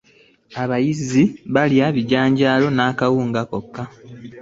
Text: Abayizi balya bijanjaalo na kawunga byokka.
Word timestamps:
Abayizi 0.61 1.23
balya 1.53 1.87
bijanjaalo 1.95 2.67
na 2.77 2.85
kawunga 2.97 3.41
byokka. 3.47 3.83